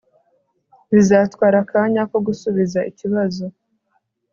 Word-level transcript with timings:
bizatwara 0.93 1.57
akanya 1.63 2.03
ko 2.11 2.17
gusubiza 2.27 2.79
ikibazo 2.91 3.45